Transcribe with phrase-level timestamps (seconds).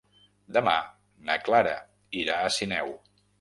[0.55, 0.73] Demà
[1.27, 1.75] na Clara
[2.23, 2.91] irà a Sineu.